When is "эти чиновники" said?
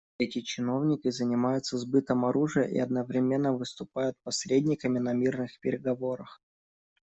0.17-1.11